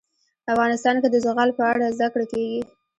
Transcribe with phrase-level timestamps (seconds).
[0.53, 2.61] افغانستان کې د زغال په اړه زده کړه کېږي.